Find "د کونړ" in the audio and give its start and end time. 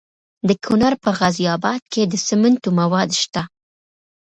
0.47-0.93